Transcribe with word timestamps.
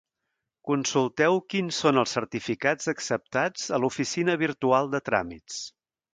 Consulteu 0.69 1.37
quins 1.53 1.81
són 1.85 2.03
els 2.03 2.15
certificats 2.17 2.91
acceptats 2.95 3.67
a 3.79 3.81
l'Oficina 3.85 4.39
Virtual 4.47 4.91
de 4.97 5.05
Tràmits. 5.13 5.63